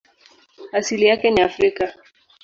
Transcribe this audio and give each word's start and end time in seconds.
Asili 0.73 1.05
yake 1.05 1.31
ni 1.31 1.41
Afrika. 1.41 1.93